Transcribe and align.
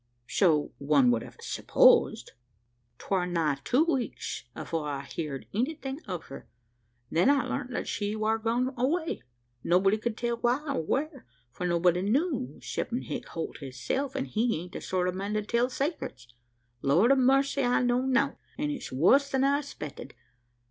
"So 0.27 0.71
one 0.79 1.11
would 1.11 1.21
have 1.21 1.37
supposed." 1.41 2.31
"'Twar 2.97 3.27
nigh 3.27 3.59
two 3.63 3.85
weeks 3.85 4.45
afore 4.55 4.89
I 4.89 5.01
heerd 5.05 5.45
anything 5.53 5.99
o' 6.07 6.17
her; 6.17 6.47
then 7.11 7.29
I 7.29 7.45
larned 7.45 7.75
that 7.75 7.87
she 7.87 8.15
war 8.15 8.39
gone 8.39 8.73
away. 8.75 9.21
Nobody 9.63 9.99
could 9.99 10.17
tell 10.17 10.37
why 10.37 10.57
or 10.69 10.81
whar, 10.81 11.27
for 11.51 11.67
nobody 11.67 12.01
knew, 12.01 12.57
'ceptin 12.63 13.03
Hick 13.03 13.27
Holt 13.27 13.59
hisself; 13.59 14.15
an' 14.15 14.25
he 14.25 14.63
ain't 14.63 14.71
the 14.71 14.81
sort 14.81 15.07
o' 15.07 15.11
man 15.11 15.35
to 15.35 15.43
tell 15.43 15.67
saycrets. 15.69 16.25
Lord 16.81 17.11
o' 17.11 17.15
mercy! 17.15 17.61
I 17.63 17.83
know 17.83 18.01
nowt 18.01 18.37
an' 18.57 18.71
it's 18.71 18.91
worse 18.91 19.29
than 19.29 19.43
I 19.43 19.59
expected. 19.59 20.15